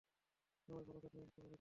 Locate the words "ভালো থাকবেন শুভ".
0.83-1.35